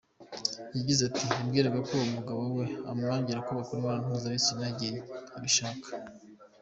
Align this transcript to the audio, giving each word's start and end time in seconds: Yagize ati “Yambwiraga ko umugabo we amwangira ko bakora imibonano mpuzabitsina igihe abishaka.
Yagize 0.75 1.01
ati 1.09 1.21
“Yambwiraga 1.33 1.79
ko 1.87 1.93
umugabo 2.07 2.41
we 2.57 2.65
amwangira 2.91 3.43
ko 3.45 3.49
bakora 3.57 3.77
imibonano 3.77 4.05
mpuzabitsina 4.11 4.65
igihe 4.73 4.97
abishaka. 5.37 5.87